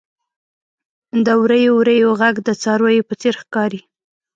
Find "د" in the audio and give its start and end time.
1.25-1.27, 2.47-2.49